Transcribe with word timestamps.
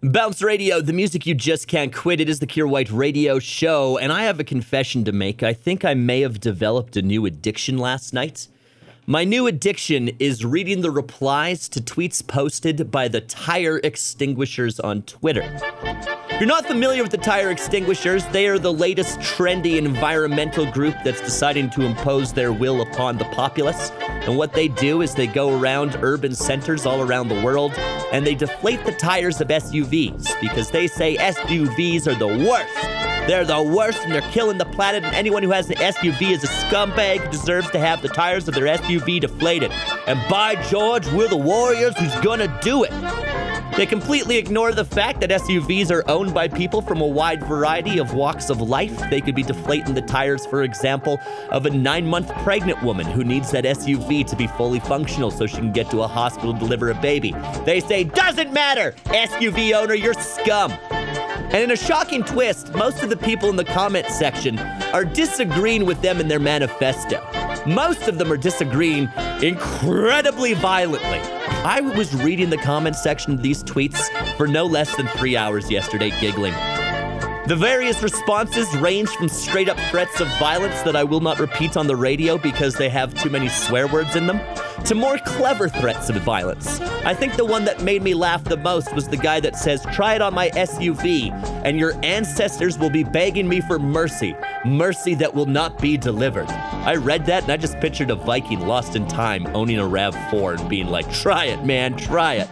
Bounce 0.00 0.42
Radio, 0.42 0.80
the 0.80 0.92
music 0.92 1.26
you 1.26 1.34
just 1.34 1.66
can't 1.66 1.92
quit. 1.92 2.20
It 2.20 2.28
is 2.28 2.38
the 2.38 2.46
Kier 2.46 2.70
White 2.70 2.88
Radio 2.88 3.40
Show, 3.40 3.98
and 3.98 4.12
I 4.12 4.22
have 4.22 4.38
a 4.38 4.44
confession 4.44 5.02
to 5.02 5.10
make. 5.10 5.42
I 5.42 5.52
think 5.52 5.84
I 5.84 5.94
may 5.94 6.20
have 6.20 6.38
developed 6.38 6.96
a 6.96 7.02
new 7.02 7.26
addiction 7.26 7.78
last 7.78 8.14
night. 8.14 8.46
My 9.06 9.24
new 9.24 9.48
addiction 9.48 10.10
is 10.20 10.44
reading 10.44 10.82
the 10.82 10.92
replies 10.92 11.68
to 11.70 11.80
tweets 11.80 12.24
posted 12.24 12.92
by 12.92 13.08
the 13.08 13.22
tyre 13.22 13.80
extinguishers 13.82 14.78
on 14.78 15.02
Twitter. 15.02 15.58
If 16.38 16.42
you're 16.42 16.54
not 16.54 16.66
familiar 16.66 17.02
with 17.02 17.10
the 17.10 17.18
tyre 17.18 17.50
extinguishers, 17.50 18.24
they 18.26 18.46
are 18.46 18.60
the 18.60 18.72
latest 18.72 19.18
trendy 19.18 19.76
environmental 19.76 20.70
group 20.70 20.94
that's 21.04 21.20
deciding 21.20 21.68
to 21.70 21.82
impose 21.82 22.32
their 22.32 22.52
will 22.52 22.80
upon 22.80 23.18
the 23.18 23.24
populace. 23.24 23.90
And 24.00 24.38
what 24.38 24.52
they 24.52 24.68
do 24.68 25.02
is 25.02 25.16
they 25.16 25.26
go 25.26 25.58
around 25.58 25.96
urban 26.00 26.36
centers 26.36 26.86
all 26.86 27.02
around 27.02 27.26
the 27.26 27.42
world 27.42 27.72
and 28.12 28.24
they 28.24 28.36
deflate 28.36 28.84
the 28.84 28.92
tires 28.92 29.40
of 29.40 29.48
SUVs 29.48 30.40
because 30.40 30.70
they 30.70 30.86
say 30.86 31.16
SUVs 31.16 32.06
are 32.06 32.14
the 32.14 32.28
worst. 32.28 32.72
They're 33.26 33.44
the 33.44 33.60
worst 33.60 34.04
and 34.04 34.12
they're 34.12 34.22
killing 34.30 34.58
the 34.58 34.64
planet, 34.64 35.02
and 35.02 35.16
anyone 35.16 35.42
who 35.42 35.50
has 35.50 35.68
an 35.68 35.76
SUV 35.78 36.30
is 36.30 36.44
a 36.44 36.46
scumbag 36.46 37.18
who 37.18 37.30
deserves 37.32 37.68
to 37.72 37.80
have 37.80 38.00
the 38.00 38.08
tires 38.08 38.46
of 38.46 38.54
their 38.54 38.66
SUV 38.78 39.20
deflated. 39.20 39.72
And 40.06 40.20
by 40.30 40.54
George, 40.70 41.04
we're 41.08 41.26
the 41.26 41.36
warriors 41.36 41.98
who's 41.98 42.14
gonna 42.20 42.60
do 42.62 42.84
it. 42.84 42.92
They 43.78 43.86
completely 43.86 44.38
ignore 44.38 44.72
the 44.72 44.84
fact 44.84 45.20
that 45.20 45.30
SUVs 45.30 45.92
are 45.92 46.02
owned 46.10 46.34
by 46.34 46.48
people 46.48 46.82
from 46.82 47.00
a 47.00 47.06
wide 47.06 47.44
variety 47.44 47.98
of 47.98 48.12
walks 48.12 48.50
of 48.50 48.60
life. 48.60 49.08
They 49.08 49.20
could 49.20 49.36
be 49.36 49.44
deflating 49.44 49.94
the 49.94 50.02
tires, 50.02 50.44
for 50.44 50.64
example, 50.64 51.20
of 51.50 51.64
a 51.64 51.70
nine 51.70 52.04
month 52.04 52.28
pregnant 52.42 52.82
woman 52.82 53.06
who 53.06 53.22
needs 53.22 53.52
that 53.52 53.62
SUV 53.62 54.26
to 54.26 54.34
be 54.34 54.48
fully 54.48 54.80
functional 54.80 55.30
so 55.30 55.46
she 55.46 55.58
can 55.58 55.70
get 55.70 55.88
to 55.92 56.02
a 56.02 56.08
hospital 56.08 56.54
to 56.54 56.58
deliver 56.58 56.90
a 56.90 56.94
baby. 57.00 57.36
They 57.64 57.78
say, 57.78 58.02
doesn't 58.02 58.52
matter, 58.52 58.96
SUV 59.04 59.80
owner, 59.80 59.94
you're 59.94 60.12
scum. 60.14 60.72
And 60.90 61.62
in 61.62 61.70
a 61.70 61.76
shocking 61.76 62.24
twist, 62.24 62.74
most 62.74 63.04
of 63.04 63.10
the 63.10 63.16
people 63.16 63.48
in 63.48 63.54
the 63.54 63.64
comment 63.64 64.06
section 64.06 64.58
are 64.58 65.04
disagreeing 65.04 65.86
with 65.86 66.02
them 66.02 66.18
in 66.18 66.26
their 66.26 66.40
manifesto. 66.40 67.24
Most 67.68 68.08
of 68.08 68.16
them 68.16 68.32
are 68.32 68.38
disagreeing 68.38 69.10
incredibly 69.42 70.54
violently. 70.54 71.18
I 71.64 71.80
was 71.82 72.14
reading 72.14 72.48
the 72.48 72.56
comment 72.56 72.96
section 72.96 73.34
of 73.34 73.42
these 73.42 73.62
tweets 73.62 74.08
for 74.38 74.48
no 74.48 74.64
less 74.64 74.96
than 74.96 75.06
three 75.08 75.36
hours 75.36 75.70
yesterday, 75.70 76.10
giggling. 76.18 76.54
The 77.46 77.56
various 77.56 78.02
responses 78.02 78.74
range 78.76 79.10
from 79.10 79.28
straight 79.28 79.68
up 79.68 79.78
threats 79.90 80.18
of 80.20 80.28
violence 80.38 80.80
that 80.82 80.96
I 80.96 81.04
will 81.04 81.20
not 81.20 81.38
repeat 81.38 81.76
on 81.76 81.86
the 81.86 81.96
radio 81.96 82.38
because 82.38 82.74
they 82.74 82.88
have 82.88 83.12
too 83.14 83.28
many 83.28 83.50
swear 83.50 83.86
words 83.86 84.16
in 84.16 84.26
them, 84.26 84.40
to 84.84 84.94
more 84.94 85.18
clever 85.18 85.68
threats 85.68 86.08
of 86.08 86.16
violence. 86.16 86.80
I 86.80 87.12
think 87.12 87.36
the 87.36 87.44
one 87.44 87.66
that 87.66 87.82
made 87.82 88.02
me 88.02 88.14
laugh 88.14 88.44
the 88.44 88.56
most 88.56 88.94
was 88.94 89.08
the 89.08 89.16
guy 89.16 89.40
that 89.40 89.56
says, 89.56 89.84
Try 89.92 90.14
it 90.14 90.22
on 90.22 90.32
my 90.32 90.48
SUV, 90.50 91.32
and 91.64 91.78
your 91.78 91.94
ancestors 92.02 92.78
will 92.78 92.90
be 92.90 93.04
begging 93.04 93.48
me 93.48 93.60
for 93.60 93.78
mercy, 93.78 94.34
mercy 94.64 95.14
that 95.14 95.34
will 95.34 95.46
not 95.46 95.78
be 95.78 95.96
delivered. 95.96 96.48
I 96.48 96.96
read 96.96 97.26
that 97.26 97.44
and 97.44 97.52
I 97.52 97.56
just 97.56 97.78
pictured 97.80 98.10
a 98.10 98.14
Viking 98.14 98.60
lost 98.60 98.96
in 98.96 99.06
time 99.08 99.46
owning 99.54 99.78
a 99.78 99.82
RAV4 99.82 100.60
and 100.60 100.68
being 100.68 100.88
like, 100.88 101.10
Try 101.12 101.46
it, 101.46 101.64
man, 101.64 101.96
try 101.96 102.34
it. 102.34 102.48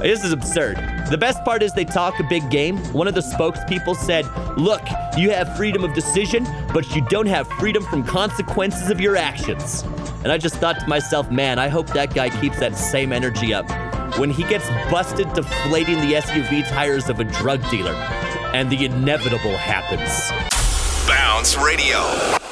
This 0.00 0.24
is 0.24 0.32
absurd. 0.32 0.76
The 1.10 1.18
best 1.18 1.44
part 1.44 1.62
is 1.62 1.72
they 1.72 1.84
talk 1.84 2.18
a 2.18 2.24
big 2.24 2.50
game. 2.50 2.78
One 2.92 3.06
of 3.06 3.14
the 3.14 3.20
spokespeople 3.20 3.96
said, 3.96 4.26
Look, 4.56 4.82
you 5.16 5.30
have 5.30 5.56
freedom 5.56 5.84
of 5.84 5.94
decision, 5.94 6.46
but 6.72 6.94
you 6.94 7.02
don't 7.08 7.26
have 7.26 7.46
freedom 7.58 7.84
from 7.84 8.02
consequences 8.02 8.90
of 8.90 9.00
your 9.00 9.16
actions. 9.16 9.82
And 10.24 10.32
I 10.32 10.38
just 10.38 10.56
thought 10.56 10.80
to 10.80 10.86
myself, 10.88 11.30
man, 11.30 11.58
I 11.58 11.68
hope 11.68 11.88
that 11.88 12.14
guy 12.14 12.30
keeps 12.40 12.58
that 12.60 12.76
same 12.76 13.12
energy 13.12 13.54
up. 13.54 13.68
When 14.18 14.30
he 14.30 14.44
gets 14.44 14.68
busted 14.90 15.32
deflating 15.34 15.96
the 15.96 16.14
SUV 16.14 16.68
tires 16.68 17.08
of 17.08 17.20
a 17.20 17.24
drug 17.24 17.68
dealer, 17.70 17.94
and 18.52 18.70
the 18.70 18.84
inevitable 18.84 19.56
happens. 19.56 20.30
Bounce 21.06 21.56
Radio. 21.56 22.51